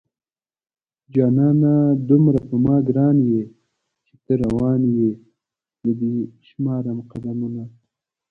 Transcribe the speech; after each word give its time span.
جانانه 1.13 1.73
دومره 2.09 2.39
په 2.49 2.55
ما 2.65 2.77
گران 2.87 3.17
يې 3.29 3.43
چې 4.05 4.13
ته 4.23 4.31
روان 4.43 4.81
يې 4.97 5.09
زه 5.81 5.91
دې 5.99 6.15
شمارم 6.47 6.97
قدمونه 7.11 7.63